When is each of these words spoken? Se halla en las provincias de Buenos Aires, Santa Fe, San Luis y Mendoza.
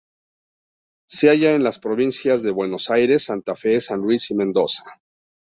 Se 1.07 1.29
halla 1.29 1.51
en 1.53 1.63
las 1.63 1.77
provincias 1.77 2.41
de 2.41 2.49
Buenos 2.49 2.89
Aires, 2.89 3.25
Santa 3.25 3.55
Fe, 3.55 3.79
San 3.81 4.01
Luis 4.01 4.31
y 4.31 4.33
Mendoza. 4.33 4.83